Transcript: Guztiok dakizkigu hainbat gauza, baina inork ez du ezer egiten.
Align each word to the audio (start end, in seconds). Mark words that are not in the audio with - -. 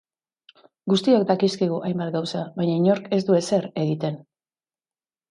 Guztiok 0.91 1.25
dakizkigu 1.31 1.75
hainbat 1.89 2.09
gauza, 2.15 2.41
baina 2.55 2.77
inork 2.77 3.11
ez 3.19 3.19
du 3.27 3.35
ezer 3.41 3.67
egiten. 3.83 4.17